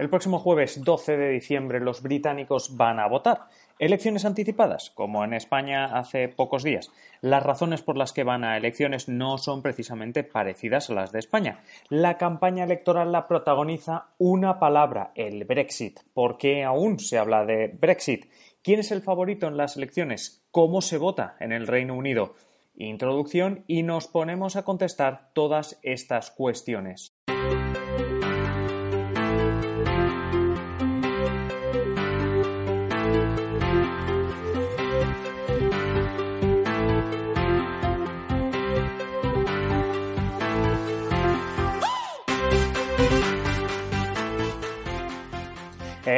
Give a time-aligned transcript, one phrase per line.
[0.00, 3.48] El próximo jueves 12 de diciembre los británicos van a votar.
[3.78, 6.90] Elecciones anticipadas, como en España hace pocos días.
[7.20, 11.18] Las razones por las que van a elecciones no son precisamente parecidas a las de
[11.18, 11.60] España.
[11.90, 16.00] La campaña electoral la protagoniza una palabra, el Brexit.
[16.14, 18.24] ¿Por qué aún se habla de Brexit?
[18.62, 20.42] ¿Quién es el favorito en las elecciones?
[20.50, 22.36] ¿Cómo se vota en el Reino Unido?
[22.74, 27.19] Introducción y nos ponemos a contestar todas estas cuestiones.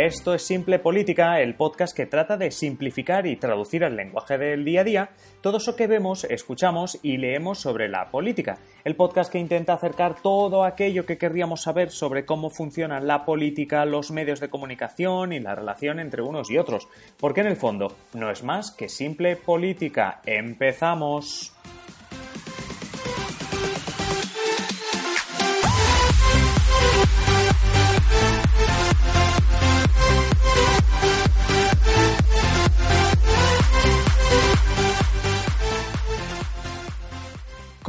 [0.04, 4.64] Esto es Simple Política, el podcast que trata de simplificar y traducir al lenguaje del
[4.64, 8.58] día a día todo eso que vemos, escuchamos y leemos sobre la política.
[8.82, 13.84] El podcast que intenta acercar todo aquello que querríamos saber sobre cómo funciona la política,
[13.84, 16.88] los medios de comunicación y la relación entre unos y otros.
[17.20, 20.20] Porque en el fondo no es más que Simple Política.
[20.26, 21.51] ¡Empezamos!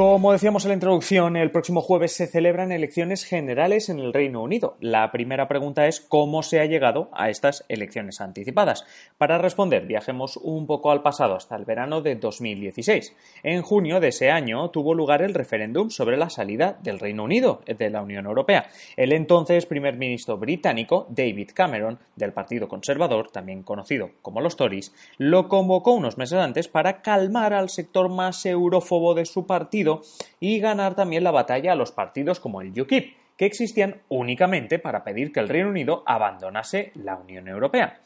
[0.04, 4.44] Como decíamos en la introducción, el próximo jueves se celebran elecciones generales en el Reino
[4.44, 4.76] Unido.
[4.82, 8.84] La primera pregunta es cómo se ha llegado a estas elecciones anticipadas.
[9.18, 13.16] Para responder, viajemos un poco al pasado, hasta el verano de 2016.
[13.44, 17.62] En junio de ese año tuvo lugar el referéndum sobre la salida del Reino Unido
[17.66, 18.68] de la Unión Europea.
[18.98, 24.94] El entonces primer ministro británico, David Cameron, del Partido Conservador, también conocido como los Tories,
[25.18, 29.93] lo convocó unos meses antes para calmar al sector más eurófobo de su partido
[30.40, 35.04] y ganar también la batalla a los partidos como el UKIP, que existían únicamente para
[35.04, 38.00] pedir que el Reino Unido abandonase la Unión Europea.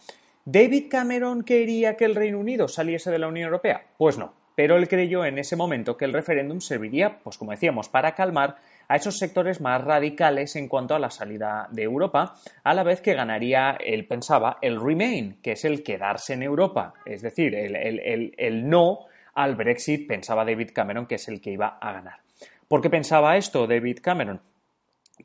[0.46, 3.84] ¿David Cameron quería que el Reino Unido saliese de la Unión Europea?
[3.98, 7.90] Pues no, pero él creyó en ese momento que el referéndum serviría, pues como decíamos,
[7.90, 8.56] para calmar
[8.88, 13.02] a esos sectores más radicales en cuanto a la salida de Europa, a la vez
[13.02, 18.34] que ganaría, él pensaba, el Remain, que es el quedarse en Europa, es decir, el,
[18.38, 22.22] el no al Brexit, pensaba David Cameron que es el que iba a ganar.
[22.68, 24.42] ¿Por qué pensaba esto David Cameron?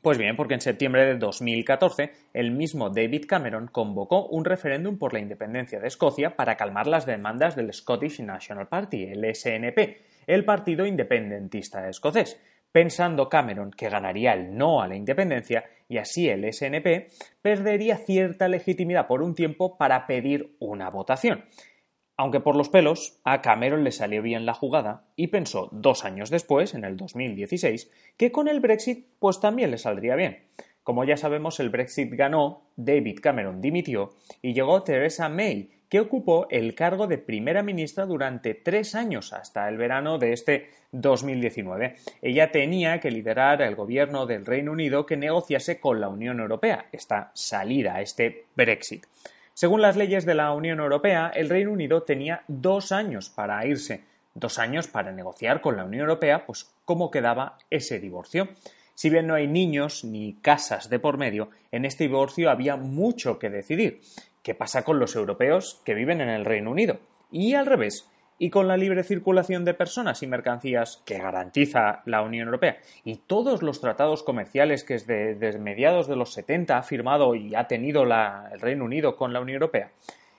[0.03, 5.13] Pues bien, porque en septiembre de 2014 el mismo David Cameron convocó un referéndum por
[5.13, 10.45] la independencia de Escocia para calmar las demandas del Scottish National Party, el SNP, el
[10.45, 12.39] partido independentista escocés,
[12.71, 17.09] pensando Cameron que ganaría el no a la independencia y así el SNP
[17.41, 21.45] perdería cierta legitimidad por un tiempo para pedir una votación.
[22.15, 26.29] Aunque por los pelos, a Cameron le salió bien la jugada y pensó dos años
[26.29, 30.43] después, en el 2016, que con el Brexit pues también le saldría bien.
[30.83, 36.47] Como ya sabemos, el Brexit ganó, David Cameron dimitió y llegó Theresa May, que ocupó
[36.49, 41.95] el cargo de primera ministra durante tres años hasta el verano de este 2019.
[42.21, 46.87] Ella tenía que liderar el gobierno del Reino Unido que negociase con la Unión Europea
[46.91, 49.05] esta salida, este Brexit.
[49.53, 54.03] Según las leyes de la Unión Europea, el Reino Unido tenía dos años para irse,
[54.33, 58.49] dos años para negociar con la Unión Europea, pues cómo quedaba ese divorcio.
[58.95, 63.37] Si bien no hay niños ni casas de por medio, en este divorcio había mucho
[63.37, 64.01] que decidir.
[64.41, 66.99] ¿Qué pasa con los europeos que viven en el Reino Unido?
[67.31, 68.09] Y al revés,
[68.39, 73.17] y con la libre circulación de personas y mercancías que garantiza la Unión Europea y
[73.17, 78.03] todos los tratados comerciales que desde, mediados de los 70 ha firmado y ha tenido
[78.03, 79.91] el Reino Unido con la Unión Europea.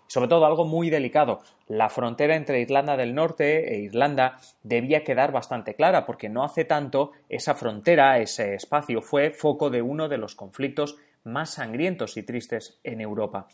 [0.06, 5.32] Sobre todo algo muy delicado, la frontera entre Irlanda del Norte e Irlanda debía quedar
[5.32, 10.18] bastante clara porque no hace tanto esa frontera, ese espacio fue foco de uno de
[10.18, 13.48] los conflictos más sangrientos y tristes en Europa.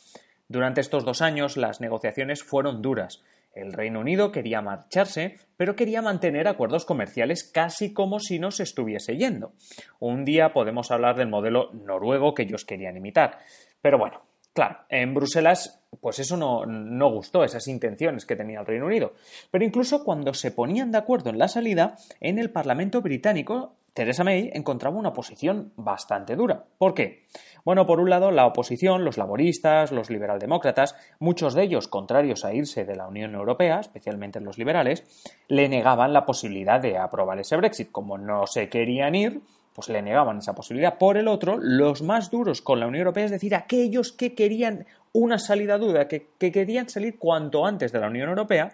[0.48, 3.22] Durante estos dos años las negociaciones fueron duras
[3.54, 8.62] el Reino Unido quería marcharse, pero quería mantener acuerdos comerciales casi como si no se
[8.62, 9.52] estuviese yendo.
[9.98, 13.38] Un día podemos hablar del modelo noruego que ellos querían imitar.
[13.82, 18.66] Pero bueno, claro, en Bruselas, pues eso no, no gustó, esas intenciones que tenía el
[18.66, 19.14] Reino Unido.
[19.50, 24.24] Pero incluso cuando se ponían de acuerdo en la salida, en el Parlamento británico Theresa
[24.24, 26.64] May encontraba una posición bastante dura.
[26.78, 27.26] ¿Por qué?
[27.66, 32.54] Bueno, por un lado, la oposición, los laboristas, los liberaldemócratas, muchos de ellos contrarios a
[32.54, 35.04] irse de la Unión Europea, especialmente los liberales,
[35.48, 37.92] le negaban la posibilidad de aprobar ese Brexit.
[37.92, 39.42] Como no se querían ir,
[39.74, 40.96] pues le negaban esa posibilidad.
[40.96, 44.86] Por el otro, los más duros con la Unión Europea, es decir, aquellos que querían
[45.12, 48.72] una salida dura, que querían salir cuanto antes de la Unión Europea,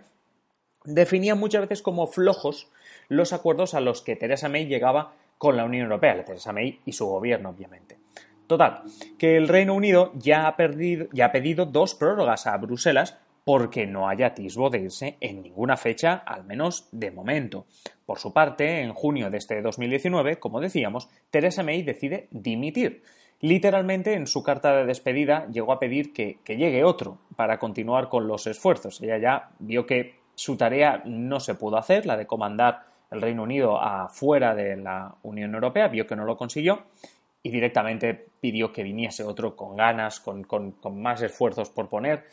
[0.85, 2.71] definían muchas veces como flojos
[3.09, 6.81] los acuerdos a los que Theresa May llegaba con la Unión Europea, la Theresa May
[6.85, 7.99] y su gobierno, obviamente.
[8.47, 8.83] Total,
[9.19, 13.87] que el Reino Unido ya ha, perdido, ya ha pedido dos prórrogas a Bruselas porque
[13.87, 17.67] no haya atisbo de irse en ninguna fecha, al menos de momento.
[18.05, 23.03] Por su parte, en junio de este 2019, como decíamos, Theresa May decide dimitir.
[23.41, 28.09] Literalmente, en su carta de despedida llegó a pedir que, que llegue otro para continuar
[28.09, 29.01] con los esfuerzos.
[29.01, 33.43] Ella ya vio que su tarea no se pudo hacer, la de comandar el Reino
[33.43, 36.85] Unido afuera de la Unión Europea, vio que no lo consiguió
[37.43, 40.47] y directamente pidió que viniese otro con ganas, con,
[40.95, 42.25] más esfuerzos por poner,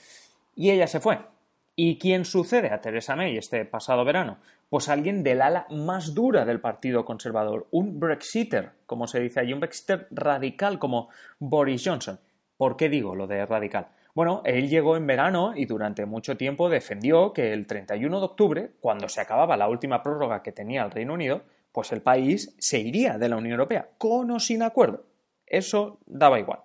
[0.55, 1.19] y ella se fue.
[1.75, 4.37] ¿Y quién sucede a Theresa May este pasado verano?
[4.69, 9.53] Pues alguien del ala más dura del Partido Conservador, un Brexiter, como se dice allí,
[9.53, 12.19] un Brexiter radical como Boris Johnson.
[12.57, 13.89] ¿Por qué digo lo de radical?
[14.15, 18.71] Bueno, él llegó en verano y durante mucho tiempo defendió que el 31 de octubre,
[18.80, 22.80] cuando se acababa la última prórroga que tenía el Reino Unido, pues el país se
[22.80, 25.04] iría de la Unión Europea, con o sin acuerdo.
[25.48, 26.60] Eso daba igual.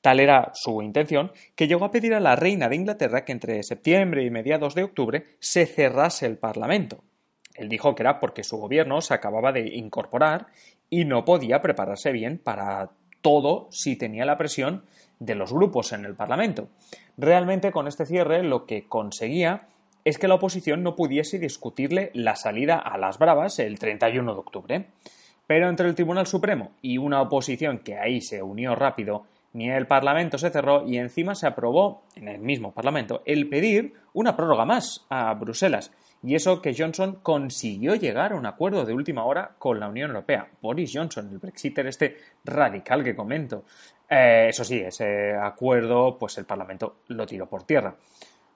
[0.00, 3.64] Tal era su intención que llegó a pedir a la reina de Inglaterra que entre
[3.64, 7.02] septiembre y mediados de octubre se cerrase el Parlamento.
[7.56, 10.46] Él dijo que era porque su gobierno se acababa de incorporar
[10.88, 12.92] y no podía prepararse bien para
[13.26, 14.84] todo si tenía la presión
[15.18, 16.68] de los grupos en el Parlamento.
[17.16, 19.66] Realmente con este cierre lo que conseguía
[20.04, 24.38] es que la oposición no pudiese discutirle la salida a las bravas el 31 de
[24.38, 24.86] octubre.
[25.44, 29.24] Pero entre el Tribunal Supremo y una oposición que ahí se unió rápido,
[29.54, 33.94] ni el Parlamento se cerró y encima se aprobó en el mismo Parlamento el pedir
[34.12, 35.90] una prórroga más a Bruselas.
[36.22, 40.10] Y eso que Johnson consiguió llegar a un acuerdo de última hora con la Unión
[40.10, 40.48] Europea.
[40.60, 43.64] Boris Johnson, el Brexiter este radical que comento.
[44.08, 47.94] Eh, eso sí, ese acuerdo, pues el Parlamento lo tiró por tierra.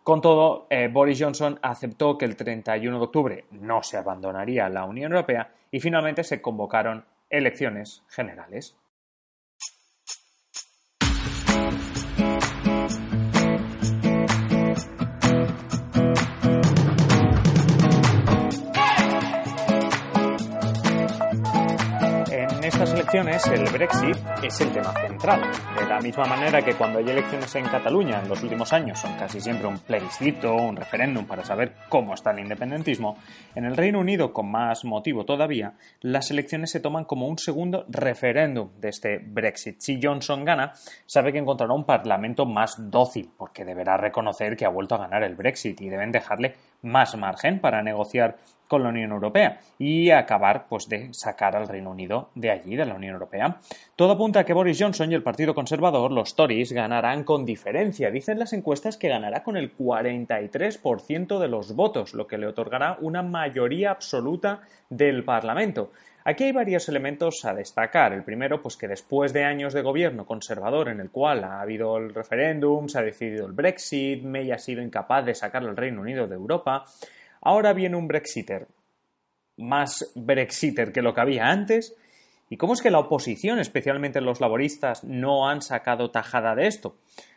[0.02, 4.84] Con todo, eh, Boris Johnson aceptó que el 31 de octubre no se abandonaría la
[4.84, 8.76] Unión Europea y finalmente se convocaron elecciones generales.
[23.12, 25.42] Elecciones, el Brexit es el tema central.
[25.76, 29.16] De la misma manera que cuando hay elecciones en Cataluña en los últimos años son
[29.16, 33.18] casi siempre un plebiscito, un referéndum para saber cómo está el independentismo,
[33.56, 35.72] en el Reino Unido, con más motivo todavía,
[36.02, 39.80] las elecciones se toman como un segundo referéndum de este Brexit.
[39.80, 40.74] Si Johnson gana,
[41.06, 45.24] sabe que encontrará un parlamento más dócil, porque deberá reconocer que ha vuelto a ganar
[45.24, 48.36] el Brexit y deben dejarle más margen para negociar
[48.70, 52.86] con la Unión Europea y acabar pues de sacar al Reino Unido de allí, de
[52.86, 53.58] la Unión Europea.
[53.96, 58.12] Todo apunta a que Boris Johnson y el Partido Conservador, los Tories, ganarán con diferencia.
[58.12, 62.96] Dicen las encuestas que ganará con el 43% de los votos, lo que le otorgará
[63.00, 65.90] una mayoría absoluta del Parlamento.
[66.22, 68.12] Aquí hay varios elementos a destacar.
[68.12, 71.96] El primero, pues que después de años de gobierno conservador en el cual ha habido
[71.96, 76.02] el referéndum, se ha decidido el Brexit, May ha sido incapaz de sacar al Reino
[76.02, 76.84] Unido de Europa,
[77.40, 78.68] Ahora viene un Brexiter,
[79.56, 81.96] más Brexiter que lo que había antes.
[82.48, 86.96] ¿Y cómo es que la oposición, especialmente los laboristas, no han sacado tajada de esto?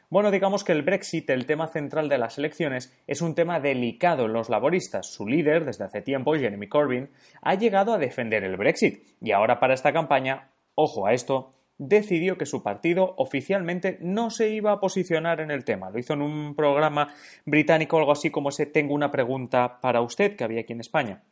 [0.10, 4.26] Bueno, digamos que el Brexit, el tema central de las elecciones, es un tema delicado
[4.26, 5.12] en los laboristas.
[5.12, 7.10] Su líder, desde hace tiempo, Jeremy Corbyn,
[7.42, 9.04] ha llegado a defender el Brexit.
[9.22, 14.50] Y ahora para esta campaña, ojo a esto, decidió que su partido oficialmente no se
[14.50, 15.89] iba a posicionar en el tema.
[15.89, 17.13] Lo hizo en un programa
[17.46, 21.24] británico, algo así como ese Tengo una pregunta para usted que había aquí en España.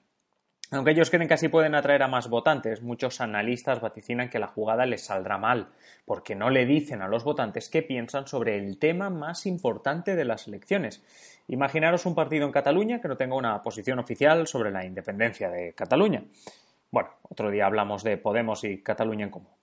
[0.73, 4.47] Aunque ellos creen que así pueden atraer a más votantes, muchos analistas vaticinan que la
[4.47, 5.67] jugada les saldrá mal,
[6.05, 10.23] porque no le dicen a los votantes qué piensan sobre el tema más importante de
[10.23, 11.03] las elecciones.
[11.49, 15.73] Imaginaros un partido en Cataluña que no tenga una posición oficial sobre la independencia de
[15.73, 16.23] Cataluña.
[16.89, 19.60] Bueno, otro día hablamos de Podemos y Cataluña en común.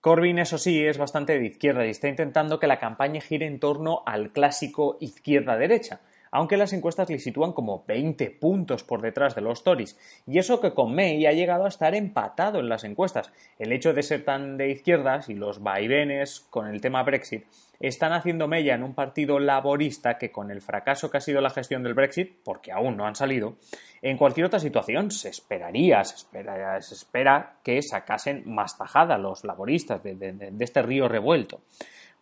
[0.00, 3.60] Corbyn, eso sí, es bastante de izquierda y está intentando que la campaña gire en
[3.60, 6.00] torno al clásico izquierda-derecha.
[6.30, 9.98] Aunque las encuestas le sitúan como 20 puntos por detrás de los Tories.
[10.26, 13.32] Y eso que con May ha llegado a estar empatado en las encuestas.
[13.58, 17.44] El hecho de ser tan de izquierdas y los vaivenes con el tema Brexit
[17.80, 21.48] están haciendo mella en un partido laborista que con el fracaso que ha sido la
[21.48, 23.56] gestión del Brexit, porque aún no han salido,
[24.02, 29.44] en cualquier otra situación se esperaría, se espera, se espera que sacasen más tajada los
[29.44, 31.62] laboristas de, de este río revuelto.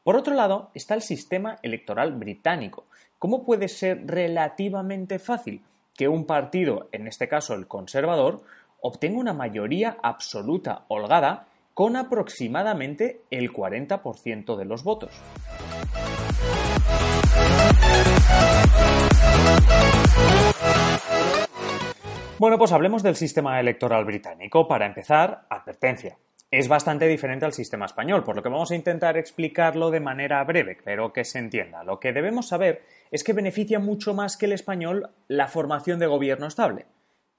[0.04, 2.86] Por otro lado, está el sistema electoral británico.
[3.18, 5.62] ¿Cómo puede ser relativamente fácil
[5.96, 8.42] que un partido, en este caso el conservador,
[8.80, 15.10] obtenga una mayoría absoluta holgada con aproximadamente el 40% de los votos.
[22.38, 24.68] Bueno, pues hablemos del sistema electoral británico.
[24.68, 26.18] Para empezar, advertencia.
[26.50, 30.42] Es bastante diferente al sistema español, por lo que vamos a intentar explicarlo de manera
[30.44, 31.84] breve, pero que se entienda.
[31.84, 36.06] Lo que debemos saber es que beneficia mucho más que el español la formación de
[36.06, 36.86] gobierno estable.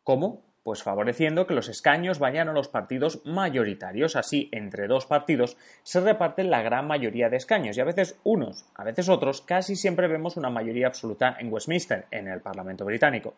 [0.03, 0.43] ¿Cómo?
[0.61, 4.15] Pues favoreciendo que los escaños vayan a los partidos mayoritarios.
[4.15, 8.65] Así, entre dos partidos se reparten la gran mayoría de escaños y a veces unos,
[8.75, 13.33] a veces otros, casi siempre vemos una mayoría absoluta en Westminster, en el Parlamento británico.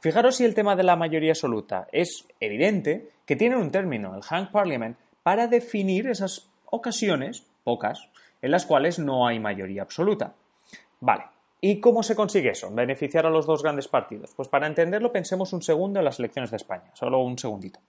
[0.00, 4.22] Fijaros si el tema de la mayoría absoluta es evidente que tiene un término, el
[4.30, 8.08] Hung Parliament, para definir esas ocasiones, pocas,
[8.42, 10.34] en las cuales no hay mayoría absoluta.
[11.00, 11.24] Vale,
[11.60, 12.70] ¿Y cómo se consigue eso?
[12.70, 14.32] Beneficiar a los dos grandes partidos.
[14.36, 17.80] Pues para entenderlo pensemos un segundo en las elecciones de España, solo un segundito.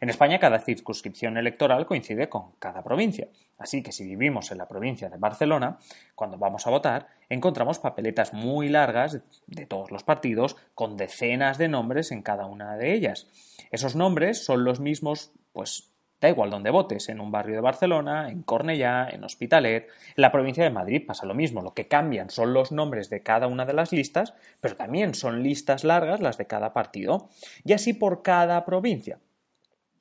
[0.00, 3.28] En España cada circunscripción electoral coincide con cada provincia.
[3.56, 5.78] Así que si vivimos en la provincia de Barcelona,
[6.14, 11.68] cuando vamos a votar, encontramos papeletas muy largas de todos los partidos con decenas de
[11.68, 13.28] nombres en cada una de ellas.
[13.70, 15.91] Esos nombres son los mismos, pues
[16.22, 20.30] Da igual donde votes, en un barrio de Barcelona, en Cornellá, en Hospitalet, en la
[20.30, 21.62] provincia de Madrid pasa lo mismo.
[21.62, 25.42] Lo que cambian son los nombres de cada una de las listas, pero también son
[25.42, 27.28] listas largas las de cada partido.
[27.64, 29.18] Y así por cada provincia.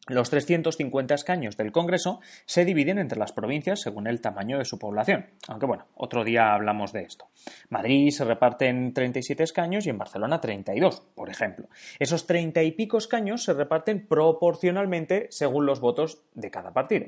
[0.08, 4.80] Los 350 escaños del Congreso se dividen entre las provincias según el tamaño de su
[4.80, 7.28] población, aunque bueno, otro día hablamos de esto.
[7.70, 11.68] Madrid se reparte en 37 escaños y en Barcelona 32, por ejemplo.
[12.00, 17.06] Esos 30 y pico escaños se reparten proporcionalmente según los votos de cada partido.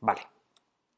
[0.00, 0.20] Vale,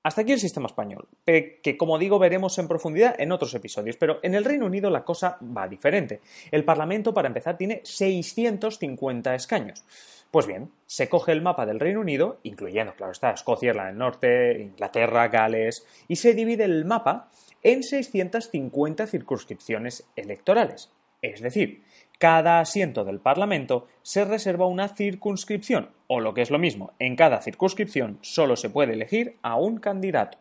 [0.02, 4.19] hasta aquí el sistema español, que como digo veremos en profundidad en otros episodios, pero
[4.23, 6.21] en el Reino Unido la cosa va diferente.
[6.50, 9.85] El Parlamento, para empezar, tiene 650 escaños.
[10.30, 13.99] Pues bien, se coge el mapa del Reino Unido, incluyendo, claro está, Escocia, Irlanda del
[13.99, 17.28] Norte, Inglaterra, Gales, y se divide el mapa
[17.62, 20.90] en 650 circunscripciones electorales.
[21.21, 21.83] Es decir,
[22.21, 27.17] cada asiento del Parlamento se reserva una circunscripción, o lo que es lo mismo, en
[27.17, 30.37] cada circunscripción solo se puede elegir a un candidato.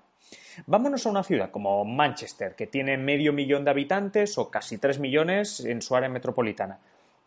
[0.68, 5.00] Vámonos a una ciudad como Manchester, que tiene medio millón de habitantes o casi tres
[5.00, 6.80] millones en su área metropolitana.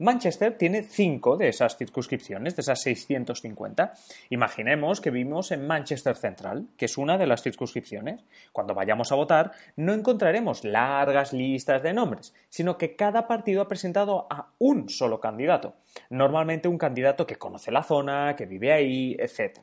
[0.03, 3.93] Manchester tiene cinco de esas circunscripciones, de esas 650.
[4.31, 8.25] Imaginemos que vivimos en Manchester Central, que es una de las circunscripciones.
[8.51, 13.69] Cuando vayamos a votar, no encontraremos largas listas de nombres, sino que cada partido ha
[13.69, 15.77] presentado a un solo candidato.
[16.11, 19.61] Normalmente un candidato que conoce la zona, que vive ahí, etc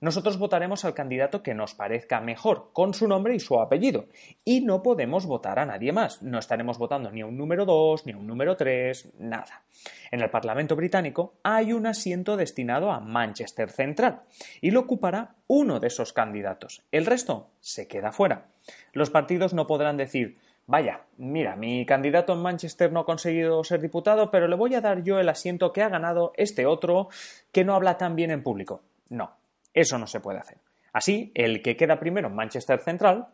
[0.00, 4.06] nosotros votaremos al candidato que nos parezca mejor, con su nombre y su apellido.
[4.44, 6.22] Y no podemos votar a nadie más.
[6.22, 9.62] No estaremos votando ni a un número 2, ni a un número 3, nada.
[10.10, 14.22] En el Parlamento británico hay un asiento destinado a Manchester Central
[14.60, 16.82] y lo ocupará uno de esos candidatos.
[16.92, 18.46] El resto se queda fuera.
[18.92, 20.36] Los partidos no podrán decir
[20.68, 24.82] Vaya, mira, mi candidato en Manchester no ha conseguido ser diputado, pero le voy a
[24.82, 27.08] dar yo el asiento que ha ganado este otro
[27.52, 28.82] que no habla tan bien en público.
[29.08, 29.37] No,
[29.80, 30.58] eso no se puede hacer.
[30.92, 33.28] Así, el que queda primero en Manchester Central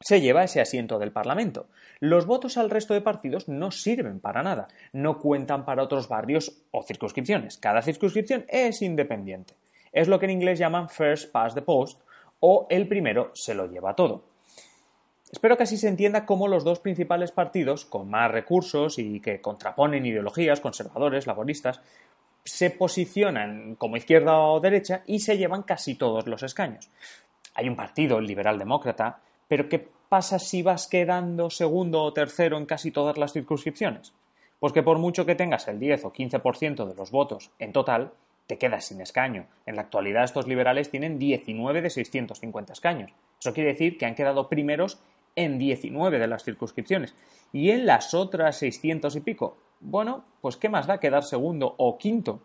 [0.00, 1.68] se lleva ese asiento del Parlamento.
[2.00, 6.64] Los votos al resto de partidos no sirven para nada, no cuentan para otros barrios
[6.72, 7.56] o circunscripciones.
[7.56, 9.54] Cada circunscripción es independiente.
[9.92, 12.00] Es lo que en inglés llaman first past the post
[12.40, 14.24] o el primero se lo lleva todo.
[15.30, 19.40] Espero que así se entienda cómo los dos principales partidos, con más recursos y que
[19.40, 21.80] contraponen ideologías conservadores, laboristas,
[22.44, 26.90] se posicionan como izquierda o derecha y se llevan casi todos los escaños.
[27.54, 32.56] Hay un partido, el liberal demócrata, pero ¿qué pasa si vas quedando segundo o tercero
[32.58, 34.12] en casi todas las circunscripciones?
[34.58, 38.12] Pues que por mucho que tengas el 10 o 15% de los votos en total,
[38.46, 39.46] te quedas sin escaño.
[39.66, 43.12] En la actualidad estos liberales tienen 19 de 650 escaños.
[43.40, 44.98] Eso quiere decir que han quedado primeros
[45.36, 47.14] en 19 de las circunscripciones.
[47.52, 51.98] Y en las otras 600 y pico, bueno, pues qué más da quedar segundo o
[51.98, 52.40] quinto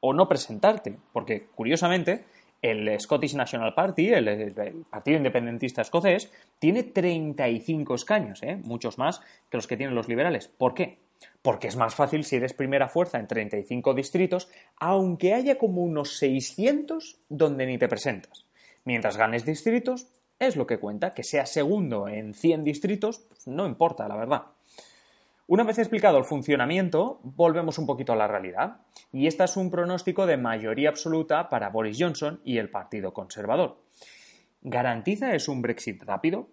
[0.00, 2.24] o no presentarte, porque curiosamente
[2.60, 6.30] El Scottish National Party, el, Partido Independentista Escocés,
[6.60, 8.60] tiene 35 escaños, ¿eh?
[8.62, 9.20] muchos más
[9.50, 10.46] que los que tienen los liberales.
[10.46, 10.98] ¿Por qué?
[11.40, 16.18] Porque es más fácil si eres primera fuerza en 35 distritos, aunque haya como unos
[16.18, 18.46] 600 donde ni te presentas.
[18.84, 20.08] Mientras ganes distritos,
[20.38, 21.14] es lo que cuenta.
[21.14, 24.42] Que sea segundo en 100 distritos, pues no importa, la verdad.
[25.52, 28.78] Una vez explicado el funcionamiento, volvemos un poquito a la realidad.
[29.12, 33.76] Y este es un pronóstico de mayoría absoluta para Boris Johnson y el Partido Conservador.
[34.62, 36.48] ¿Garantiza es un Brexit rápido?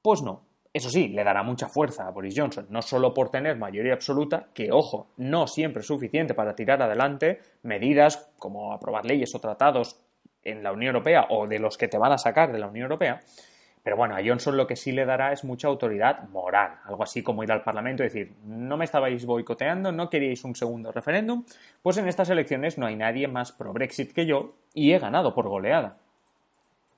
[0.00, 0.46] Pues no.
[0.72, 4.48] Eso sí, le dará mucha fuerza a Boris Johnson, no solo por tener mayoría absoluta,
[4.54, 10.00] que ojo, no siempre es suficiente para tirar adelante medidas como aprobar leyes o tratados
[10.42, 12.84] en la Unión Europea o de los que te van a sacar de la Unión
[12.84, 13.20] Europea,
[13.88, 17.22] pero bueno, a Johnson lo que sí le dará es mucha autoridad moral, algo así
[17.22, 21.46] como ir al Parlamento y decir, no me estabais boicoteando, no queríais un segundo referéndum,
[21.80, 25.34] pues en estas elecciones no hay nadie más pro Brexit que yo y he ganado
[25.34, 25.96] por goleada.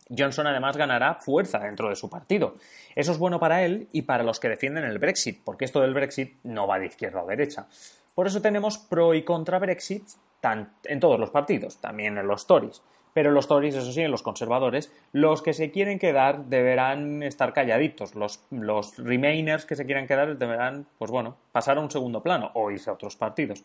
[0.08, 2.56] Johnson además ganará fuerza dentro de su partido.
[2.96, 5.94] Eso es bueno para él y para los que defienden el Brexit, porque esto del
[5.94, 7.68] Brexit no va de izquierda o derecha.
[8.16, 10.08] Por eso tenemos pro y contra Brexit
[10.86, 14.92] en todos los partidos, también en los Tories pero los Tories, eso sí, los conservadores,
[15.12, 18.14] los que se quieren quedar deberán estar calladitos.
[18.14, 22.50] Los, los Remainers que se quieran quedar deberán, pues bueno, pasar a un segundo plano
[22.54, 23.64] o irse a otros partidos.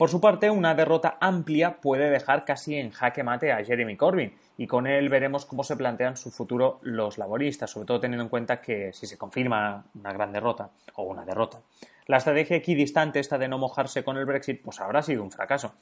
[0.00, 4.32] Por su parte, una derrota amplia puede dejar casi en jaque mate a Jeremy Corbyn
[4.56, 8.30] y con él veremos cómo se plantean su futuro los laboristas, sobre todo teniendo en
[8.30, 11.60] cuenta que si se confirma una gran derrota o una derrota,
[12.06, 15.74] la estrategia equidistante esta de no mojarse con el Brexit pues habrá sido un fracaso.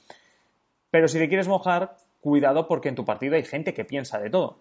[0.90, 4.30] Pero si te quieres mojar, cuidado porque en tu partido hay gente que piensa de
[4.30, 4.58] todo.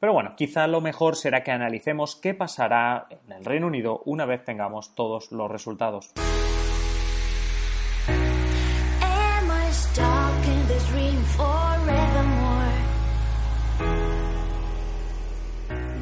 [0.00, 4.26] Pero bueno, quizá lo mejor será que analicemos qué pasará en el Reino Unido una
[4.26, 6.12] vez tengamos todos los resultados.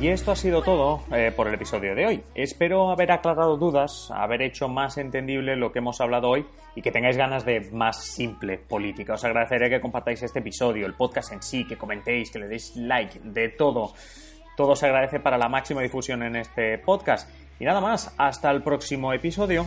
[0.00, 2.24] Y esto ha sido todo eh, por el episodio de hoy.
[2.34, 6.90] Espero haber aclarado dudas, haber hecho más entendible lo que hemos hablado hoy y que
[6.90, 9.12] tengáis ganas de más simple política.
[9.12, 12.74] Os agradeceré que compartáis este episodio, el podcast en sí, que comentéis, que le deis
[12.76, 13.92] like, de todo.
[14.56, 17.28] Todo se agradece para la máxima difusión en este podcast.
[17.58, 19.66] Y nada más, hasta el próximo episodio.